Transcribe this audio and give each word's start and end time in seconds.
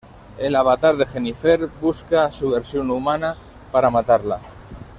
El 0.39 0.55
avatar 0.55 0.97
de 0.97 1.05
Jennifer 1.05 1.69
busca 1.79 2.25
a 2.25 2.31
su 2.31 2.49
versión 2.49 2.89
humana 2.89 3.35
para 3.71 3.91
matarla. 3.91 4.39